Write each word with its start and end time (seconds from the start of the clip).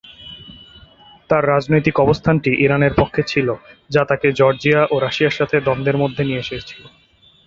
তার 1.29 1.43
রাজনৈতিক 1.47 1.95
অবস্থানটি 1.99 2.51
ইরানের 2.65 2.93
পক্ষে 2.95 3.21
ছিল 3.23 3.47
যা 3.89 4.01
তাকে 4.05 4.27
জর্জিয়া 4.31 4.81
ও 4.91 4.95
রাশিয়ার 4.99 5.37
সাথে 5.39 5.55
দ্বন্দ্বের 5.59 5.97
মধ্যে 5.97 6.21
নিয়ে 6.23 6.43
এসেছিল। 6.45 6.81